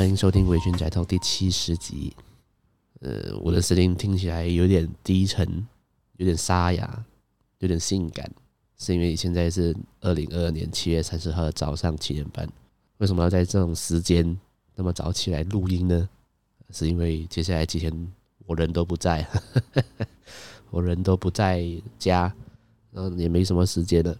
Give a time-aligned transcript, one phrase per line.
[0.00, 2.10] 欢迎收听《微醺宅通》第七十集。
[3.00, 5.46] 呃，我的声音听起来有点低沉，
[6.16, 7.04] 有点沙哑，
[7.58, 8.32] 有点性感，
[8.78, 12.48] 是因为现在是二零二二年七月三十号早上七点半。
[12.96, 14.40] 为什么要在这种时间
[14.74, 16.08] 那么早起来录音呢？
[16.70, 17.92] 是因为接下来几天
[18.46, 19.28] 我人都不在，
[20.72, 21.62] 我人都不在
[21.98, 22.34] 家，
[22.90, 24.16] 然后也没什么时间了。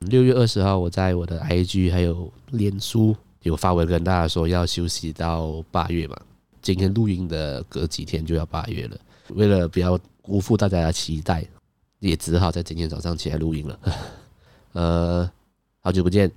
[0.00, 3.16] 六月二十号，我在我的 IG 还有脸书。
[3.46, 6.16] 有发文跟大家说要休息到八月嘛，
[6.60, 8.98] 今天录音的隔几天就要八月了。
[9.28, 11.46] 为了不要辜负大家的期待，
[12.00, 13.80] 也只好在今天早上起来录音了。
[14.74, 15.30] 呃，
[15.80, 16.28] 好久不见，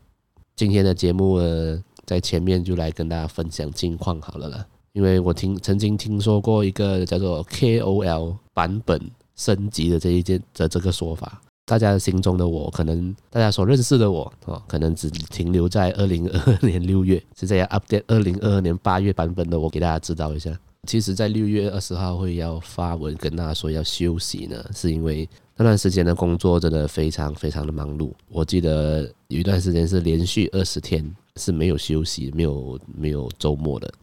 [0.56, 4.64] 今天的节目呢，在前面就来跟大家分享近况好了啦。
[4.94, 9.02] 因为我听曾经听说过一个叫做 KOL 版本
[9.36, 11.42] 升级的这一件的这个说法。
[11.70, 20.52] 大家心中的我，可能大家所认识的我，哦，可能只停留在二零二二年六月， 是这样 update 二零二二年八月版本的我给大家知道一下。
[20.88, 28.12] 其实，在六月二十号会要发文跟大家说要休息呢，是因为那段时间的工作真的非常非常的忙碌。
[28.30, 33.94] 我记得有一段时间是连续二十天是没有休息、没有没有周末的，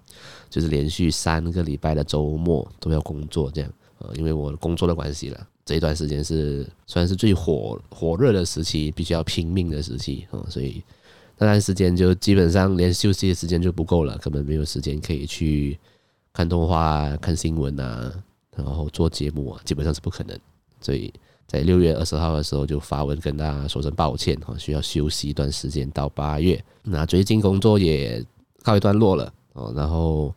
[0.48, 5.46] 就是连续三个礼拜的周末都要工作这样，呃，因为我工作的关系了。
[5.64, 10.80] 这一段时间是算是最火火热的时期，必须要拼命的时期啊，所以
[11.38, 15.76] 那段时间就基本上连休息的时间就不够了，根本没有时间可以去
[16.32, 18.12] 看动画、看新闻啊，
[18.54, 20.38] 然后做节目啊，基本上是不可能。
[20.80, 21.12] 所以
[21.48, 26.62] 在六月二十号的时候就发文跟大家说声抱歉哈，需要休息一段时间到八月。
[26.84, 28.24] 那最近工作也
[28.62, 30.32] 告一段落了哦，然后。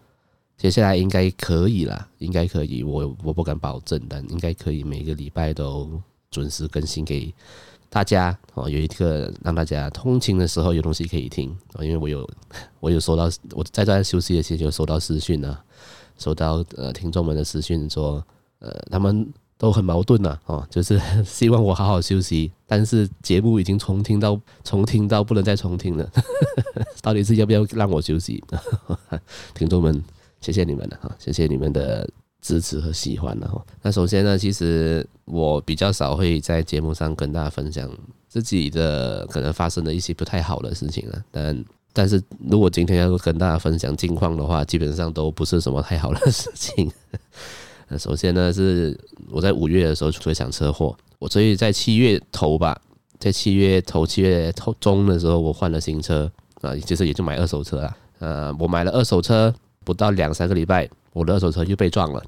[0.59, 5.89] 接下来应该可以啦，应该可以，我我不敢保证，但应该可以每个礼拜都
[6.29, 7.33] 准时更新给
[7.89, 12.29] 大家哦，有一个让大家通勤的时候有东西可以听啊，因为我有
[12.81, 15.63] 我有收到我在这休息的期间就收到私讯啊，
[16.17, 18.21] 收到呃听众们的私讯说，
[18.59, 26.11] 呃他们都很矛盾呐哦，就是 希望我好好休息，但是节目已经重听到重听到不能再重听了，
[27.01, 28.43] 到底是要不要让我休息？
[29.55, 30.03] 听众们。
[30.41, 32.09] 谢谢你们了哈，谢谢你们的
[32.41, 33.61] 支持和喜欢了哈。
[33.81, 37.89] 那首先呢，其实我比较少会在节目上跟大家分享
[38.27, 41.21] 自己的可能发生的一些不太好的事情了。
[41.31, 46.89] 但但是如果今天要跟大家分享近况的话，基本上都不是什么太好的事情。
[47.89, 48.97] 那首先呢，是
[49.29, 52.79] 我在五月的时候出了一场车祸，我所以在七月头吧，
[53.19, 57.97] 在七月头七月头中的时候，我换了新车啊，其实也就买二手车啊。
[58.19, 59.53] 呃，我买了二手车。
[59.89, 62.23] 不到两三个礼拜，我的二手车就被撞了，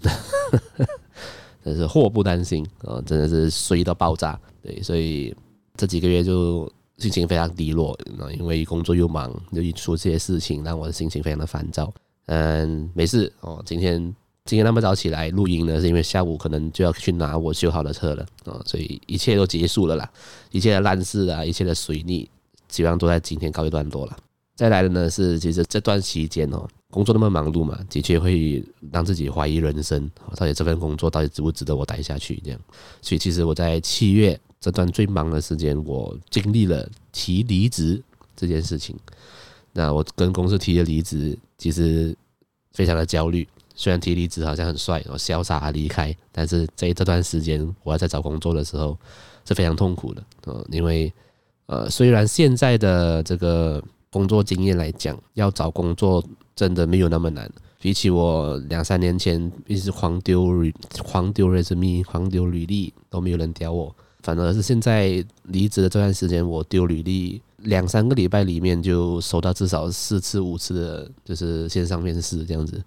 [1.64, 3.00] 真是祸不单行啊！
[3.06, 4.40] 真的是衰到爆炸。
[4.64, 5.32] 对，所以
[5.78, 6.68] 这几个月就
[6.98, 7.96] 心情非常低落，
[8.36, 11.94] 因为工作又忙，又一出这些事情，让我的心情非常的烦躁。
[12.26, 13.62] 嗯，没事哦。
[13.64, 14.02] 今天
[14.46, 20.12] 今天那么早起来录音呢，是因为下午可能就要去拿我修好的车了啊，所以一切都结束了啦，
[20.50, 22.28] 一切的烂事啊，一切的水逆，
[22.68, 24.18] 基本上都在今天告一段落了。
[24.56, 26.68] 再来的呢是，其实这段期间哦。
[26.92, 32.40] 工作那么忙碌嘛，的确会让自己怀疑人生，到底这份工作到底值不值得我待下去？
[32.44, 32.60] 这样，
[33.02, 38.04] 所以其实我在七月这段最忙的时间，我经历了提离职
[38.36, 38.96] 这件事情。
[39.72, 42.14] 那我跟公司提了离职，其实
[42.74, 43.48] 非常的焦虑。
[43.74, 48.98] 虽然提离职好像很帅，我潇洒离开，但是在这段时间我要在找工作的时候
[49.46, 50.24] 是非常痛苦的。
[50.48, 51.12] 嗯，因为
[51.68, 56.22] 呃，虽然现在的这个工作经验来讲，要找工作。
[56.62, 60.54] 真的没有那么难，比起我两三年前一直狂丢
[61.04, 72.80] 狂丢 resume 狂丢履历都没有人屌我，反而是现在离职的这段时间，我丢履历两三个礼拜里面就收到至少四次五次的，就是线上面试这样子，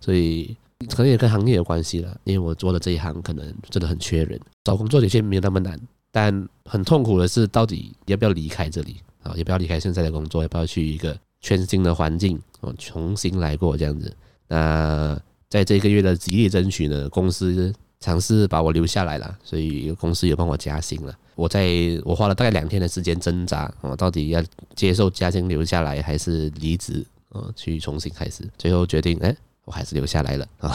[0.00, 0.56] 所以
[0.88, 5.78] 可能也跟行业有关系了，因为我做的这一行可能真的很缺人，找工作的确没有那么难，
[6.10, 9.34] 但很痛苦的是到底要不要离开这里啊？
[9.36, 10.40] 要不要离开现在的工作？
[10.40, 12.40] 要不要去一个 全新的环境？
[12.60, 14.14] 哦，重新来过这样子。
[14.48, 15.18] 那
[15.48, 21.16] 在这个月的极力争取呢，公司尝试把我留下来了，所以公司也帮我加薪了。
[21.34, 21.68] 我在
[22.04, 24.42] 我花了大概两天的时间挣扎，哦，到底要
[24.74, 28.42] 接受加薪留下来，还是离职，哦，去重新开始。
[28.58, 30.74] 最后决定，哎，我还是留下来了啊。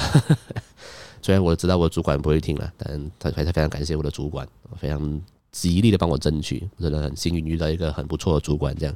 [1.21, 5.21] 虽然我知道我主管不会听了，但他还是非常感谢我的主管，非常
[5.51, 8.95] 极力的帮我争取，真的很幸运遇到一个很不错的主管这样。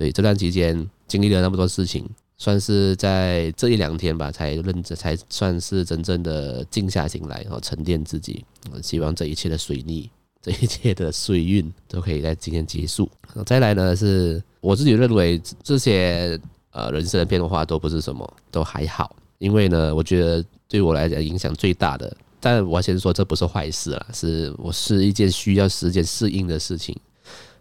[0.00, 2.08] 所以这段期间经历了那么多事情，
[2.38, 8.42] 算是在这一两天吧，才认真，才算是真正的静下心来，然后沉淀自己。
[8.72, 10.08] 我希望 这一切的水逆，
[10.40, 13.10] 这一切的水运都可以在今天结束。
[13.44, 19.14] 再来呢，是我自己认为这些呃人生的变化都不是什么，都还好。
[19.36, 26.98] 因为呢，我觉得对我来讲影响最大的，但我先说这不是坏事啦，是我是一件需要时间适应的事情。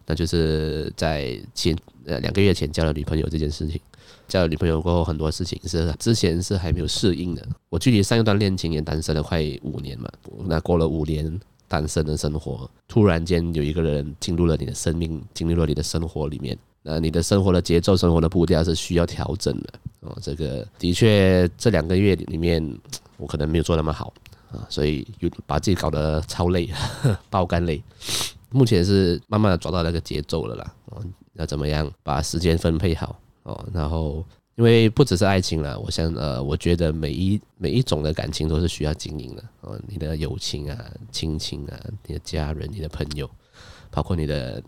[0.09, 1.77] 那就是在前
[2.07, 3.79] 呃两个月前交了女朋友这件事情，
[4.27, 7.47] 交了女朋友过后，很多事情是之前是还没有适应的。
[7.69, 10.09] 我距离上一段恋情也单身了快五年嘛，
[10.45, 20.17] 那过了五年单身的生活，突然间有一个人进入了你的生命，进入了你的生活里面，那你的生活的节奏、生活的步调是需要调整的哦。
[20.23, 22.75] 这个的确这两个月里面，
[23.17, 24.11] 我可能没有做那么好
[24.51, 26.67] 啊，所以又把自己搞得超累，
[27.29, 27.79] 爆肝累。
[28.51, 31.03] 目前是慢慢的找到那个节奏了啦，哦，
[31.33, 33.65] 要怎么样把时间分配好哦？
[33.73, 34.25] 然后，
[34.55, 39.79] 因为不只是爱情啦，我想呃，我觉得每一每一种的感情都是需要经营的哦。
[39.87, 40.77] 你的友情啊、
[41.11, 43.29] 亲情啊、你的家人、你的朋友，
[43.91, 44.61] 包括你的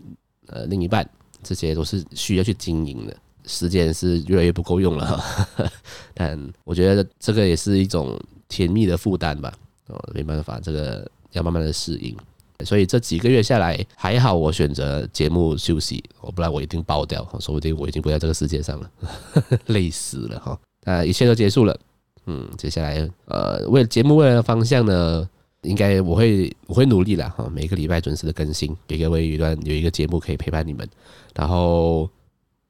[0.46, 1.08] 呃另一半，
[1.42, 3.16] 这些都是需要去经营的。
[3.44, 5.20] 时间是越来越不够用了，
[6.14, 9.52] 但我觉得这个也是一种甜蜜的负担吧。
[9.88, 12.16] 哦，没办法，这个要慢慢的适应。
[12.64, 18.90] 所以这几个月下来还好，我选择节目休息，我不然我一定爆掉，说不定我已经不在这个世界上了，
[19.66, 20.58] 累死了哈。
[20.84, 21.78] 那一切都结束了，
[22.26, 25.28] 嗯，接下来呃，为节目未来的方向呢，
[25.62, 30.88] 应该我会我会努力了哈，每个礼拜准时的更新，给各位一段有一个节目可以陪伴你们。
[31.34, 32.08] 然后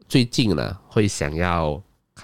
[0.09, 1.83] 最近呢，会想要。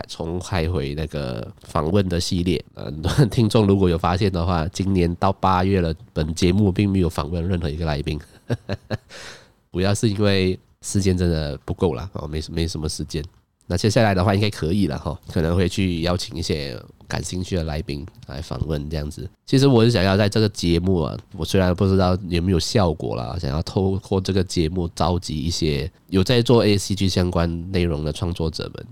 [0.08, 8.18] 重开回那个访问的系列，很多听众如果有发现的话，今年到八月了，本节目并没有访问任何一个来宾，
[9.72, 13.24] 主要是因为时间真的不够了哦，没没什么时间。
[13.66, 19.28] 那接下来的话应该可以了哈，可能会去邀请一些感兴趣的来宾来访问这样子。
[19.44, 28.86] 其实我是想要在这个节目啊，我虽然不知道有没有效果啦，想要透过这个节目召集一些有在做 ACG 相关内容的创作者们。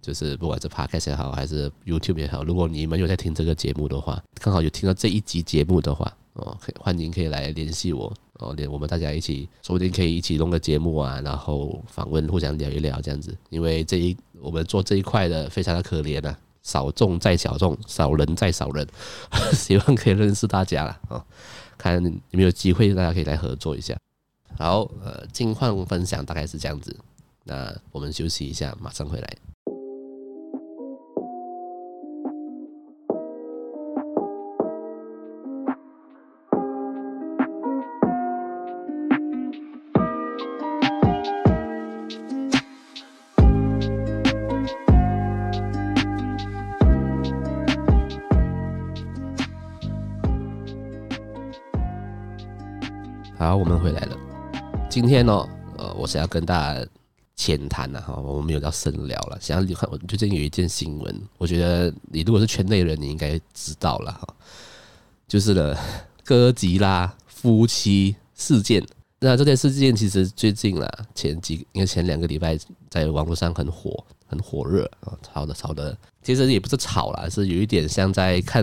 [0.00, 13.36] 就是不管是 Podcast 也好，还是 YouTube 也好，如果你们有在听这个节目的话，刚好有听到这一集节目的话，哦，可以欢迎可以来联系我，哦，连我们大家一起，说不定可以一起弄个节目啊，然后访问，互相聊一聊这样子。
[13.50, 18.86] 因为这一我们做这一块的非常的可怜啊，少众再小众，少人再少人，
[19.52, 21.24] 希望可以认识大家了哦，
[21.76, 23.96] 看有没有机会大家可以来合作一下。
[24.56, 26.96] 好，呃，近况分享大概是这样子，
[27.44, 29.57] 那我们休息一下，马上回来。
[53.48, 54.18] 好，我们回来了。
[54.90, 55.48] 今天呢，
[55.78, 56.86] 呃，我想要跟大家
[57.34, 59.38] 浅谈了哈，我们有要深聊了。
[59.40, 64.34] 想要看，我最近有一件新闻，我觉得你如果是圈内人，你应该知道了哈，
[65.26, 65.74] 就是呢
[66.26, 68.86] 哥吉拉夫妻事件。
[69.18, 72.58] 那这件事件其实最近啦，前几应该前两个礼拜
[72.90, 74.04] 在网络上很火。
[74.28, 78.62] 很火热啊，炒的炒的，其实也不是炒啦，是有一点像在看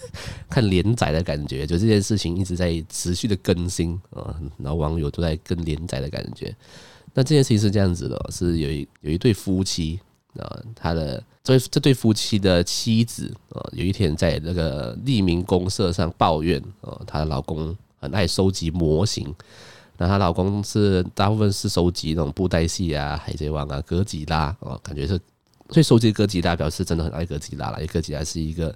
[0.48, 6.54] 看连载的感觉，就这件事情一直在持续的更新啊，然后网友都在跟连载的感觉。
[7.14, 9.98] 那这件事情是这样子的，是有一有一对夫妻
[10.38, 19.34] 啊，他的这这对夫妻的妻子啊，有一天在那个匿名公社上抱怨啊，她的老公很爱收集模型。
[19.98, 25.18] 那她老公是大部分是收集那种布袋戏啊、海贼王啊、哥吉拉哦，感觉是
[25.70, 27.78] 所以收集哥吉拉表示真的很爱哥吉拉了。
[27.78, 28.74] 因为哥吉拉是一个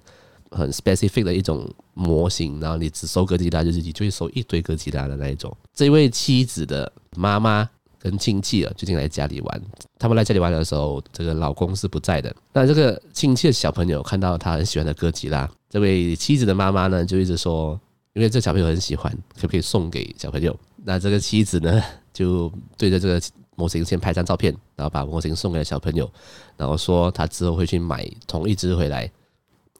[0.49, 5.55] 很 specific 的一种模型，然后你只收哥吉拉，就是你就会收一堆哥吉拉的那一种。
[5.73, 9.61] 这位妻子的妈妈跟亲戚啊，最近来家里玩，
[9.97, 12.35] 他们来家里玩的时候，这个老公是不在的。
[12.53, 17.79] 那这个亲戚的小朋友看到他很喜欢的哥吉拉，这位妻子的妈妈呢，就一直说。
[18.13, 20.53] 因为这小朋友很喜欢，可不可以送给小朋友？
[20.83, 21.81] 那这个妻子呢，
[22.13, 23.21] 就对着这个
[23.55, 26.09] 模型先拍张照片，然后把模型送给了小朋友，
[26.57, 29.09] 然后说他之后会去买同一只回来，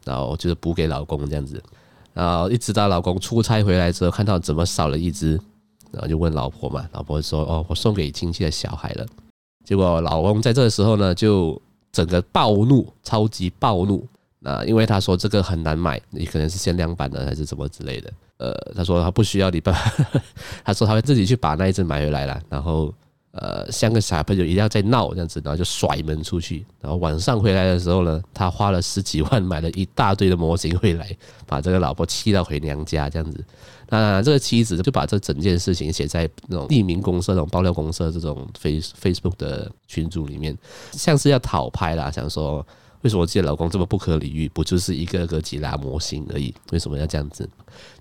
[0.05, 1.62] 然后就是补给老公这样子。
[2.13, 5.39] 然后一直到老公出差回来之后，看到怎么少了一只，
[5.91, 9.05] 然后就问老婆嘛，老婆说：“哦，我送给亲戚的小孩了。”
[9.63, 11.60] 结果老公在这个时候呢，就
[11.91, 14.05] 整个暴怒，超级暴怒。
[14.39, 18.12] 那因为他说这个很难买，你可能是限量版的还是什么之类的。
[18.42, 19.72] 呃，他说他不需要你爸，
[20.66, 22.42] 他说他会自己去把那一只买回来了。
[22.50, 22.92] 然后
[23.34, 26.66] 呃，像个小朋友一样在闹这样子，然后就甩门出去。
[26.82, 33.46] 然后晚上回来的时候呢，他花了十几万买了一大堆的模型回来，把这个老婆气到回娘家这样子。
[33.90, 40.58] 那这个妻子就把这整件事情写在那种匿名公社、那种爆料公社这种 Face Facebook 的群组里面，
[40.94, 42.66] 像是要讨拍啦，想说。
[43.01, 44.48] 为什么自己老公这么不可理喻？
[44.50, 46.53] 不就是一个哥吉拉模型而已？
[46.72, 47.50] 为什么要这样子？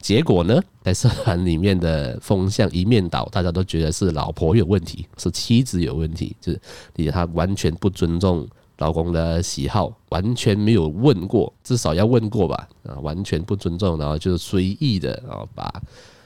[0.01, 6.61] 结果呢，在社团里面的风向一面倒，大家都觉得是老婆有问题，是妻子有问题，就是
[6.97, 8.47] 你他完全不尊重
[8.79, 12.69] 老公的喜好，完全没有问过，至少要问过吧？
[12.83, 15.73] 啊，完全不尊重，然后就是随意的啊，把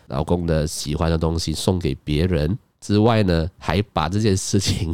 [0.08, 4.92] 老公的喜欢的东西送给别人之外呢，还把这件事情。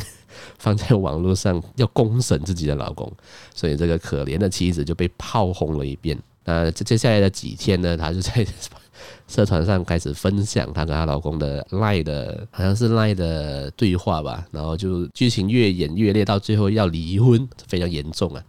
[0.59, 3.11] 放在网络上要公审自己的老公，
[3.55, 6.19] 所以这个可怜的妻子就被炮轰了一遍。
[6.45, 8.47] 那接下来的几天呢，她就在
[9.29, 14.45] 社团上开始分享她跟她老公的赖的，好像是赖的对话吧。
[14.51, 18.43] 然后就剧情越演越烈，到最后要离婚，非常严重啊。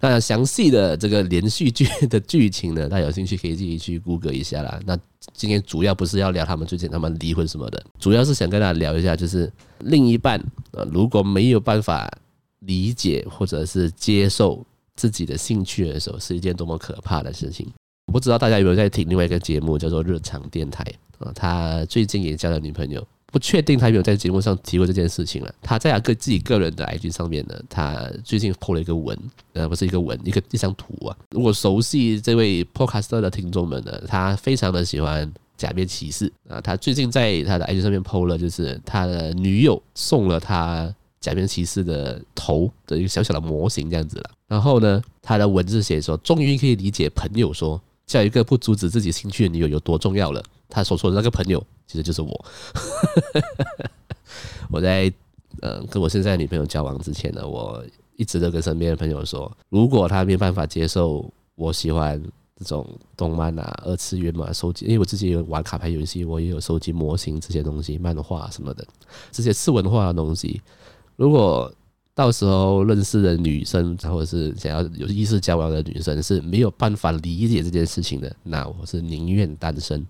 [0.00, 4.80] 那详细的这个连续剧的剧情呢，大家有兴趣可以自己去 Google 一下啦。
[4.86, 4.96] 那
[5.34, 10.40] 今天主要不是要聊他们最近他们离婚什么的，主要是想跟大家聊一下，就是另一半
[10.72, 12.08] 呃如果没有办法
[12.60, 14.64] 理解或者是接受
[14.94, 17.66] 自己的兴趣的时候，是一件多么可怕的事情。
[18.06, 20.84] 我不知道大家有没有在听另外一个节目叫做《日常电台》
[21.24, 23.06] 啊，他最近也交了女朋友。
[23.30, 25.54] 不确定他有没有在节目上提过这件事情了。
[25.60, 29.16] 他在他个自己个人的 IG 上面呢，他最近 po 了一个文，
[29.52, 31.16] 呃，不是一个文，一个一张图啊。
[31.30, 36.60] 如果熟悉这位 Podcaster 的听众们呢，他非常的喜欢假面骑士啊。
[36.60, 44.30] 他最近在他的 IG 上面 po 了，就是他的女友送了他假面骑士的头的一个小小的模型这样子了。
[44.46, 47.78] 然后呢，他的文字写说，终于可以理解朋友说，
[48.08, 50.42] 叫一个不阻止自己兴趣的女友有多重要了。
[50.68, 52.44] 他所说的那个朋友，其实就是我。
[54.70, 55.12] 我在
[55.60, 57.84] 呃跟我现在女朋友交往之前呢，我
[58.16, 62.22] 一直都跟身边的朋友说，如果他没办法接受我喜欢
[62.56, 62.86] 这种
[63.16, 68.86] 动漫啊、二次元嘛、收集，因为我自己有玩卡牌游戏，我也有收集模型这些东西、漫画什么的
[69.30, 70.60] 这些次文化的东西。
[71.16, 71.72] 如果
[72.18, 80.04] 到时候认识的女生，或者是想要有意识交往的女生是没有办法理解这件事情的，那我是宁愿单身。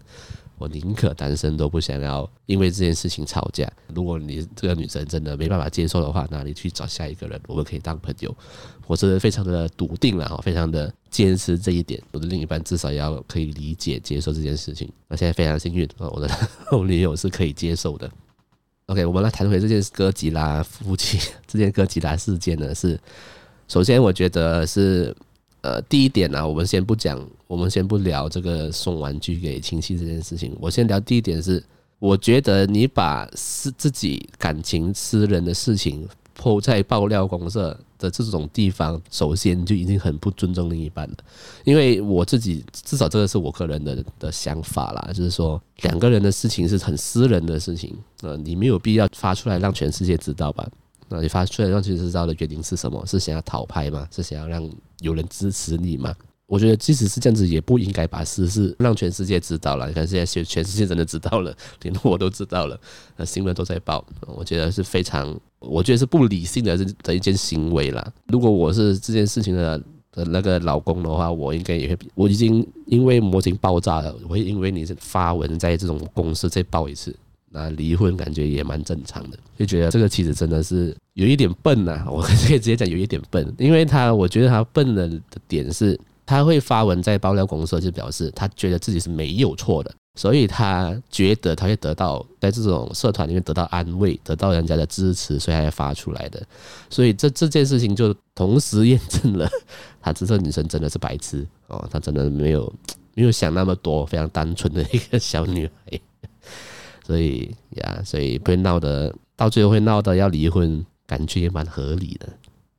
[0.57, 3.71] 我宁可单身都不想要因为这件事情吵架。
[3.95, 8.35] 如果你这个女生真的没办法接受的话，那你去找下一个人，我们可以当朋友。
[8.87, 12.03] 我是非常的笃定了哈，非常的坚持这一点。
[12.13, 14.91] 我的另一半至少要可以理解、接受这件事情。
[15.09, 16.27] 那现在非常幸运，我的
[16.71, 18.11] 后女友是可以接受的。
[18.89, 22.99] OK，我们来谈回这件哥吉拉夫妻 这件哥吉拉事件呢，是
[23.69, 25.17] 首先我觉得是。
[25.61, 30.57] 呃，第一点呢、我们先不讲，我们先不聊这个送玩具给亲戚这件事情。
[30.61, 31.63] 我先聊第一点是，
[31.99, 41.17] 我觉得你把私自己感情私人的事情抛在爆料公社的这种地方，首先就已经很不尊重另一半了。
[41.65, 50.69] 因为我自己至少这个是我个人的的想法啦，就是说两个人的事情是很私人的事情，呃，你没有必要发出来让全世界知道吧？
[51.09, 53.05] 那你发出来让全世界知道的原因是什么？
[53.07, 54.07] 是想要讨拍吗？
[54.11, 56.15] 是想要让有人支持你吗？
[56.49, 59.87] 我觉得即使是这样子，也不应该把私事让全世界知道了。
[59.87, 62.81] 你看现在全全世界真的知道了，连我都知道了，
[63.17, 64.03] 那新闻都在报。
[64.27, 68.13] 我觉得是非常，我觉得是不理性的的一件行为啦。
[68.29, 69.79] 如果我是这件事情的
[70.11, 77.15] 的那个老公的话，我应该也会，我已经因为模型爆炸了，我会因为你是发文在这种公司再爆一次。
[77.51, 85.11] 那离婚感觉也蛮正常的，就觉得这个妻子真的是有一点笨呐、啊，我可以直接讲有一点笨，因为他我觉得他笨的
[85.47, 96.47] 点是，他会发文在爆料公社，就表示他觉得自己是没有错的，所以他觉得他会得到在这种社团里面得到安慰，得到人家的支持，所以他才发出来的，
[96.91, 99.49] 所以这这件事情就同时验证了，
[100.03, 102.71] 他这个女生真的是白痴哦，她真的没有
[103.15, 105.99] 没有想那么多，非常单纯的一个小女孩。
[107.07, 112.29] 所以呀，所以会闹得到最后会闹得要离婚，感觉也蛮合理的。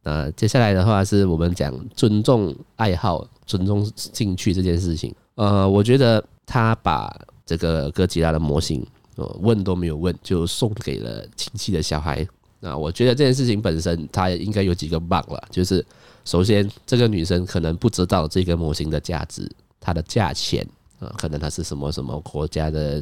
[0.09, 5.13] 那接下来的话是我们讲尊重爱好、尊重兴趣这件事情。
[5.35, 8.83] 呃，我觉得他把这个哥吉拉的模型，
[9.41, 12.27] 问都没有问就送给了亲戚的小孩。
[12.59, 15.85] 那我觉得这件事情本身，他应该有几个 bug 了，就是
[16.25, 19.47] 首先这个女生可能不知道这个模型的价值，
[19.79, 23.01] 它的价钱啊，可能它是什么什么国家的。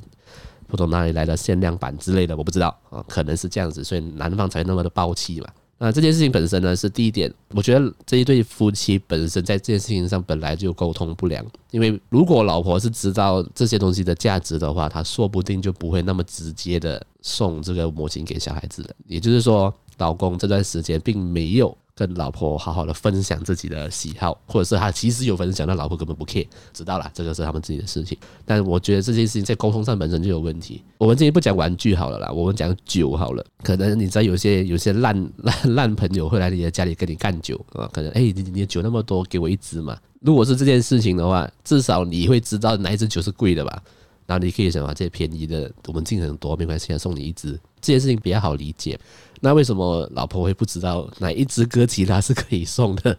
[0.69, 5.47] 不懂哪里来的限量版之类的，我不知道啊，可能是这样子，所以男方才那么的爆气嘛。
[5.79, 11.45] 那这件事情本身呢，是第一点，我觉得这一对夫妻本身在这件事情上本来就沟通不良。
[11.69, 18.89] 因为如果老婆是知道这些东西的价值的话，她说不定就不会那么直接的送这个模型给小孩子了。
[19.05, 21.77] 也就是说，老公这段时间并没有。
[21.97, 28.15] 跟老婆好好的分享自己的喜好，或者是他其实有分享，但老婆根本不 care，知道了，这个是他们自己的事情。
[28.45, 30.83] 但我觉得这件事情在沟通上本身就有问题。
[30.99, 33.43] 我们今天不讲玩具好了啦，我们讲酒好了。
[33.63, 39.97] 可能你知道有些 有些烂烂烂朋友会来你的家里跟你干酒啊，可能哎，你你酒那么多，给我一支嘛。
[40.21, 43.81] 如果是这件事情的话，至少你会知道哪一支酒是贵的吧？
[44.27, 47.59] 然后你可以想啊，这些便宜的我们尽很多，没关系，送你一支。
[47.79, 48.99] 这件事情比较好理解。
[49.41, 53.17] 那为什么老婆会不知道哪一支哥吉拉是可以送的？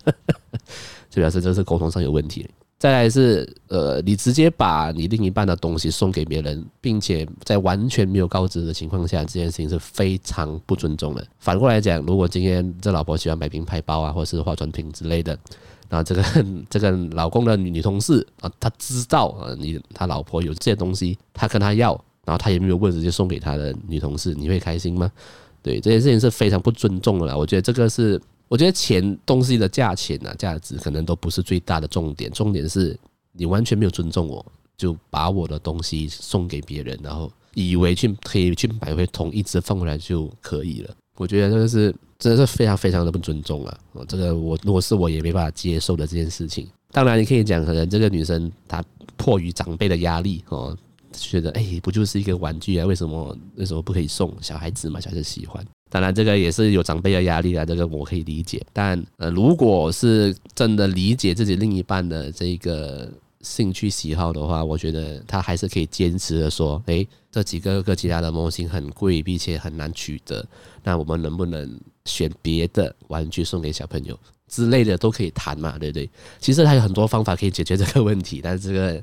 [1.11, 2.49] 就表示这是沟通上有问题。
[2.79, 11.27] 再来是呃，你直接把你另一半的东西送给别人，并且在完全没有告知的情况下，这件事情是非常不尊重的。
[11.41, 15.37] 反过来讲，如果今天这老婆喜欢买名牌包啊，或者是化妆品之类的，
[15.89, 16.23] 然后这个
[16.71, 21.93] 这个老公的女同事啊，他知道啊，你他老婆有这些东西，他跟他要，
[22.25, 25.11] 然后他也没有问，直接送给他的女同事，你会开心吗？
[25.69, 27.37] 对，这件事情是非常不尊重的啦。
[27.37, 32.99] 我觉得这个是，我觉得钱东西的价钱啊，价值可能都不是最大的重点，重点是
[33.33, 34.45] 你完全没有尊重我，
[34.79, 40.91] 就把我的东西送给别人，然后以为去可以去买回同一支放回来就可以了。
[41.19, 43.79] 我觉得这个是真的是非常非常的不尊重了。
[44.09, 46.67] 这个我如果是我也没办法接受的这件事情。
[46.93, 48.83] 当然你可以讲，可能这个女生她
[49.19, 50.75] 迫于长辈的压力哦。
[51.19, 52.87] 觉得哎，不就是一个玩具啊？
[52.87, 55.01] 为什么为什么不可以送小孩子嘛？
[55.01, 55.65] 小孩子喜欢。
[55.91, 58.65] 当然，这个也是有长辈的压力啊，这个我可以理解。
[58.73, 63.11] 但呃，如果是真的理解自己另一半的这个
[63.41, 70.47] 兴趣喜好的话，我觉得他还是可以坚持的说，哎，这几个个其他的模型很贵，并且很难取得。
[70.85, 75.79] 那我们能不能选别的玩具送给小朋友之类的都可以谈嘛？
[75.79, 76.11] 对不对？
[76.39, 79.03] 其实还有很多方法可以解决这个问题，但是这个。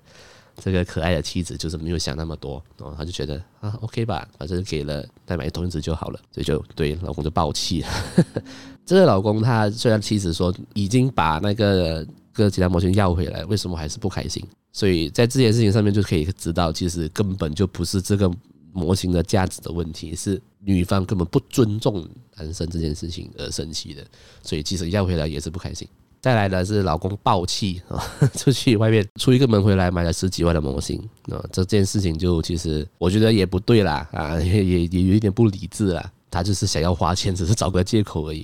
[0.57, 7.89] 这个可爱的妻子就是没有想那么多，然后他就觉得啊，OK 吧，反正给了再买东西就好了，所以就对老公就爆气了。
[8.85, 14.45] 这个老公他虽然妻子说已经把那个哥吉拉模型要回来，为什么还是不开心？
[14.71, 18.31] 所以在这件事情上面就可以知道，其实根本就不是这个
[18.71, 24.05] 模型的价值的问题，是女方根本不尊重男生这件事情而生气的，
[24.43, 25.87] 所以即使要回来也是不开心。
[26.25, 36.11] 再来的是老公爆气啊， 出去外面出一个门回来买了十几万的模型啊，这件事情就其实我觉得也不对啦啊， 也也也有一点不理智啦。
[36.31, 38.43] 他就是想要花钱，只是找个借口而已。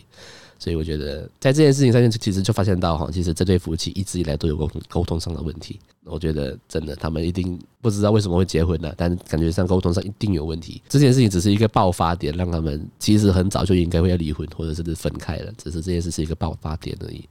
[0.60, 5.80] 所以我觉得在这件事情上面，其实就发现到哈，其实这对夫妻一直以来都有沟沟通上的问题。
[6.04, 10.84] 我觉得真的他们一定不知道为什么会结婚呢，但感觉上沟通上一定有问题。
[10.88, 17.28] 这件事情只是一个爆发点，让他们其实很早就应该会要离婚或者是分开了，只是这件事是一个爆发点而已。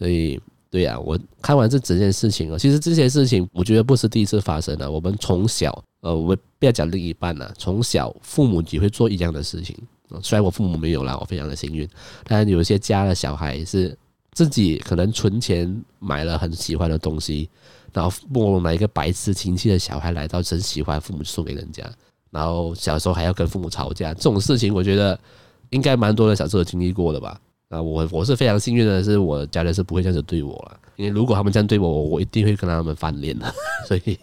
[0.00, 4.90] 所以，对呀、我看完这整件事情啊，其实这些事情我觉得不是第一次发生了。
[4.90, 9.76] 我们从小，呃，我们不要讲另一半了，从小父母也会做一样的事情。
[10.22, 11.86] 虽然我父母没有啦，我非常的幸运。
[12.24, 13.94] 但有一些家的小孩是
[14.32, 17.50] 自己可能存钱买了很喜欢的东西，
[17.92, 21.84] 然后莫买一个白痴亲戚的小孩来到真喜欢，父母送给人家，
[22.30, 25.20] 然后小时候还要跟父母吵架，这种事情我觉得
[25.68, 27.38] 应该蛮多的小时候经历过的吧。
[27.70, 30.78] 啊，我我是非常幸运的，是我家人是不会这样子对我了。
[30.96, 33.46] 因为如果他们这样对我，我一定会跟他们翻脸的。
[33.86, 34.18] 所以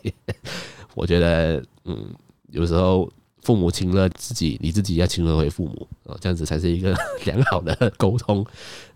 [0.94, 2.06] 我觉得，嗯，
[2.52, 3.10] 有时候
[3.42, 6.94] 父母亲了自己，你自己要亲了回父母啊，这样子才是一个
[7.26, 8.46] 良好的沟通。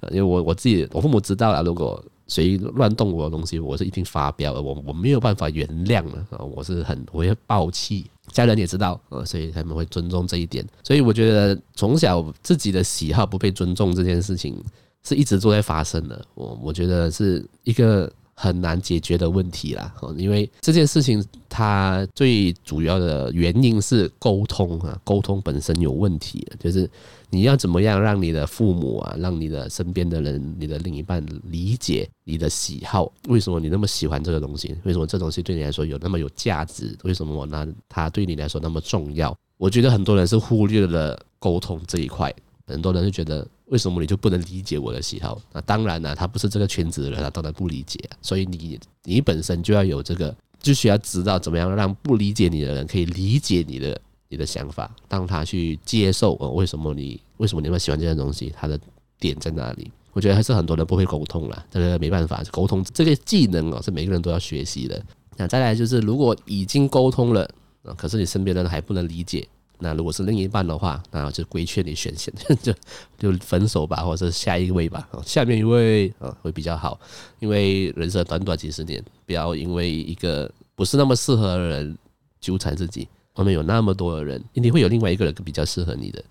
[0.09, 8.09] 因为我我自己，我父母知道了，如果谁乱动我的东西，我是一定发飙的，我我没有办法原谅了啊，我是很我会爆气。
[8.31, 10.65] 家人也知道，呃，所以他们会尊重这一点。
[10.81, 14.55] 所以我觉得从小自己的喜好不被尊重这件事情，
[15.03, 16.25] 是一直都在发生的。
[16.33, 18.09] 我我觉得是一个。
[18.33, 26.89] 很难解决的问题啦，因为这件事情它最主要的原因是沟通啊，沟通本身有问题，就是
[27.29, 34.75] 你要怎么样让你的父母啊，让你的身边的人，你的另一半理解你的喜好，为什么你那么喜欢这个东西？
[34.83, 36.97] 为什么这东西对你来说有那么有价值？
[37.03, 37.67] 为什么我拿？
[37.87, 39.37] 它对你来说那么重要？
[39.57, 42.33] 我觉得很多人是忽略了沟通这一块，
[42.71, 43.47] 很多人就觉得。
[43.71, 45.41] 为什么你就不能理解我的喜好？
[45.53, 47.97] 那当然了，他不是这个圈子的人，他当然不理解。
[48.21, 56.35] 所以你你本身就要有这个，就需要知道怎么样让不理解你的人可以理解你的你的想法，让他去接受。
[56.41, 58.53] 哦，为什么你为什么你那么喜欢这些东西？
[58.53, 58.77] 他的
[59.21, 59.89] 点在哪里？
[60.11, 65.01] 我觉得还是很多人不会沟通了，这个没办法，沟通这个技能哦，是每个人都要学习的。
[65.37, 67.49] 那再来就是，如果已经沟通了，
[67.95, 69.47] 可是你身边的人还不能理解。
[69.81, 72.73] 那如果是另一半的话，那就规劝你选选， 就
[73.17, 75.07] 就分手吧，或者是下一位吧。
[75.25, 76.99] 下面一位啊会比较好，
[77.39, 81.97] 因为人生短短几十年，不要因为一个不是那么适合的人
[82.39, 83.07] 纠缠自己。
[83.35, 86.23] 外面有那么多的人，一定会有另外一个人比较适合你的。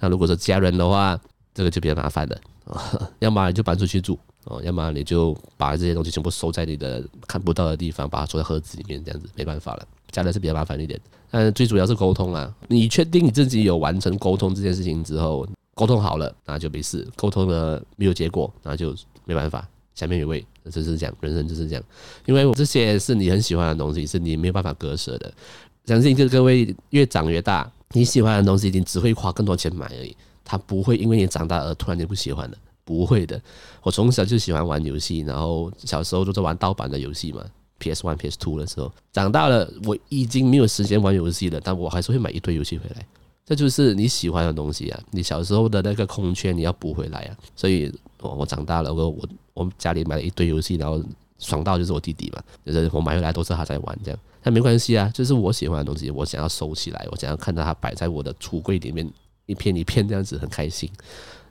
[0.00, 1.18] 那如果说家人的话，
[1.54, 2.40] 这个就比较麻烦了。
[3.20, 9.86] 要么就搬出去住哦，要么你就把这些东西全部收在你的看不到的地方，把它收在盒子里面，这样子没办法了。
[10.10, 10.98] 家人是比较麻烦一点，
[11.30, 12.52] 但最主要是沟通啊。
[12.66, 18.94] 你确定你自己有完成沟通这件事情之后，沟通好了，那就没事；沟通了没有结果，那就
[19.26, 19.68] 没办法。
[19.94, 21.84] 下面一位，就是这样，人生就是这样。
[22.24, 25.30] 因为我这些是你很喜欢的东西，是你没有办法割舍的。
[25.84, 30.16] 相信就各位越长越大，你喜欢的东西，你只会花更多钱买而已。
[30.44, 32.56] 他不会因为你长大而突然间不喜欢的，
[32.88, 33.38] 不会的。
[33.82, 37.44] 我从小就喜欢玩游戏，然后小时候都是玩盗版的游戏嘛
[37.78, 38.90] ，PS One、PS Two 的时候。
[39.12, 43.06] 长大了，我已经没有时间玩游戏了，但我还是会买一堆游戏回来。
[43.44, 44.98] 这就是你喜欢的东西啊！
[45.10, 47.36] 你小时候的那个空缺，你要补回来啊！
[47.54, 51.02] 所以，我我长大了，我我我家里买了一堆游戏，然后
[51.38, 54.18] 爽到就是我弟弟嘛，就是我买回来都是他在玩这样。
[54.42, 59.06] 但没关系啊，就是我喜欢的东西，我想要收起来，我想要看到它摆在我的橱柜里面。
[59.48, 60.86] 一片一片这样子很开心，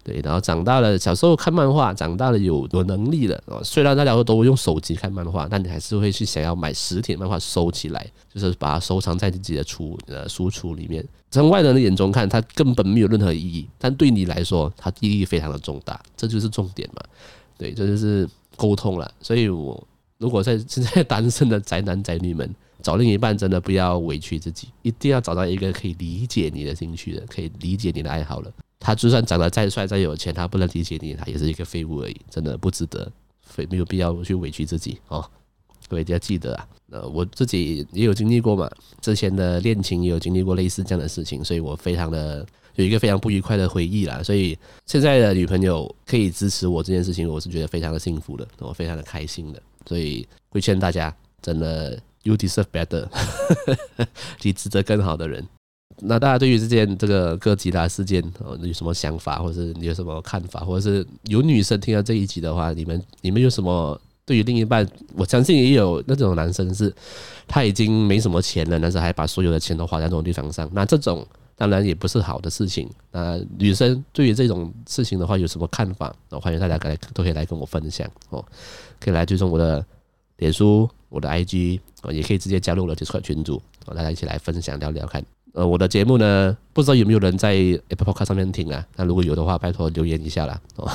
[0.08, 11.06] 对，然后长大了，小时候看漫画，长大了有有能力了，虽然大家都用手机看漫画，但你还是会去想要买实体漫画收起来，就是把它收藏在自己的橱呃书橱里面。
[11.30, 17.02] 从外人的眼中看，它根本没有任何意义，但对你来说，它意义非常的重大，这就是重点嘛。
[17.58, 19.12] 对，这就是沟通了。
[19.20, 19.86] 所以我
[20.20, 22.50] 如果在现在单身的宅男宅女们。
[22.84, 28.52] 找另一半真的不要委屈自己，一定要找到一个可以理解你的兴趣的，可以理解你的爱好了。
[28.80, 33.12] 他就算长得再帅再有钱，他不能理解你，他也是一个废物而已，真的不值得，
[33.42, 35.24] 非没有必要去委屈自己哦。
[35.88, 38.70] 各位一定要记得啊，呃，我自己也有经历过嘛，
[39.02, 44.22] 之前的恋情也有经历过类似这样的事情，所以我非常的有一个非常不愉快的回忆啦。
[44.22, 49.62] 所以现在的女朋友可以支持我这件事情，我是觉得非常的幸福的，我非常的开心的。
[49.86, 52.00] 所以会劝大家，真的。
[52.24, 53.08] You deserve better，
[54.42, 55.48] 你值得更好的人。
[56.00, 64.88] 那大家对于这件这个哥吉拉事件哦有什么想法，或者是你有什么看法，或者是有女生听到这一集的话，你们你们有什么对于另一半？
[65.16, 66.94] 我相信也有那种男生是
[67.48, 70.70] 他已经没什么钱了，但是还把所有的钱都花在这种地方上。
[70.72, 72.88] 那这种当然也不是好的事情。
[73.12, 76.16] 那女生对于这种事情的话有什么看法？
[76.30, 78.46] 那欢迎大家来都可以来跟我分享哦，
[79.00, 79.84] 可以来追踪我的
[80.38, 80.88] 脸书。
[81.10, 81.80] 我的 IG
[82.12, 85.24] 也可以直接加入我的 Discord 群组，大家一起来分享聊聊看。
[85.58, 87.50] 呃，我的节目呢，不知道有没有人在
[87.88, 88.86] Apple Podcast 上面听啊？
[88.96, 90.62] 那如果有的话，拜托留言一下啦。
[90.76, 90.88] 哦，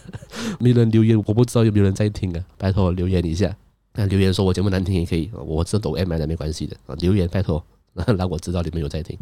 [0.60, 2.44] 没人留言，我不知道有没有人在听啊？
[2.58, 3.56] 拜托留言一下。
[3.94, 6.94] 那留言说我节目难听也可以，我这抖 M 的没关系的啊。
[6.98, 7.64] 留言拜托，
[8.18, 9.18] 让我知道你们有在听。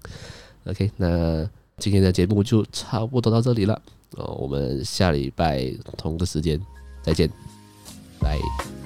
[0.64, 1.48] OK，那
[1.78, 3.80] 今天的节目就差不多到这里了。
[4.16, 6.60] 哦，我们下礼拜同个时间
[7.00, 7.30] 再见，
[8.18, 8.79] 拜。